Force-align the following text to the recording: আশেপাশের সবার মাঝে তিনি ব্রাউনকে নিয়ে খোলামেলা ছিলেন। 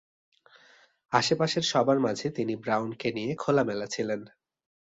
আশেপাশের 1.11 1.63
সবার 1.63 1.97
মাঝে 1.99 2.27
তিনি 2.31 2.53
ব্রাউনকে 2.55 3.07
নিয়ে 3.11 3.31
খোলামেলা 3.35 3.87
ছিলেন। 3.87 4.21